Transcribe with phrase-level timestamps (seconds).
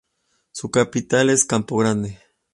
[0.49, 2.17] Su capital es Campo Grande.